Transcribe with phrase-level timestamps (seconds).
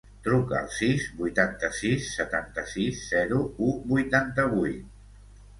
[0.27, 4.93] Truca al sis, vuitanta-sis, setanta-sis, zero, u, vuitanta-vuit.